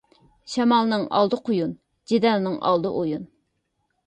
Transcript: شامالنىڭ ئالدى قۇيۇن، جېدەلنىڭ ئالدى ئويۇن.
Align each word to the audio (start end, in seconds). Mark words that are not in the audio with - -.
شامالنىڭ 0.53 1.03
ئالدى 1.19 1.39
قۇيۇن، 1.49 1.75
جېدەلنىڭ 2.13 2.57
ئالدى 2.71 2.97
ئويۇن. 2.97 3.31